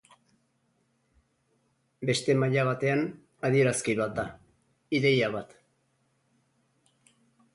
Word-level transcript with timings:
Beste 2.09 2.35
maila 2.43 2.63
batean 2.69 3.03
adierazki 3.49 3.95
bat 3.99 4.15
da, 4.21 4.25
ideia 5.01 5.29
bat. 5.35 5.53